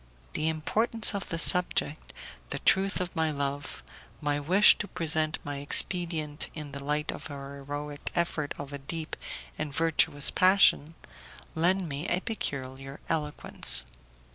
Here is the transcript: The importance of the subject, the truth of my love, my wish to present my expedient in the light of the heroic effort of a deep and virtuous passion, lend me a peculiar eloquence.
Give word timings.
The 0.33 0.49
importance 0.49 1.13
of 1.13 1.29
the 1.29 1.37
subject, 1.37 2.11
the 2.49 2.57
truth 2.57 2.99
of 2.99 3.15
my 3.15 3.29
love, 3.29 3.83
my 4.19 4.39
wish 4.39 4.75
to 4.79 4.87
present 4.87 5.37
my 5.43 5.57
expedient 5.57 6.49
in 6.55 6.71
the 6.71 6.83
light 6.83 7.11
of 7.11 7.25
the 7.27 7.35
heroic 7.35 8.09
effort 8.15 8.55
of 8.57 8.73
a 8.73 8.79
deep 8.79 9.15
and 9.59 9.71
virtuous 9.71 10.31
passion, 10.31 10.95
lend 11.53 11.87
me 11.87 12.07
a 12.07 12.19
peculiar 12.19 12.99
eloquence. 13.09 13.85